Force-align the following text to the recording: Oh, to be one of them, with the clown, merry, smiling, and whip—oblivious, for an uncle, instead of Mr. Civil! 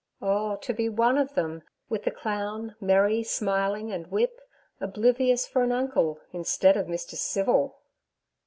Oh, 0.19 0.55
to 0.55 0.73
be 0.73 0.89
one 0.89 1.15
of 1.19 1.35
them, 1.35 1.61
with 1.87 2.05
the 2.05 2.09
clown, 2.09 2.75
merry, 2.81 3.21
smiling, 3.21 3.91
and 3.91 4.07
whip—oblivious, 4.07 5.45
for 5.45 5.61
an 5.61 5.71
uncle, 5.71 6.19
instead 6.33 6.75
of 6.75 6.87
Mr. 6.87 7.13
Civil! 7.13 7.77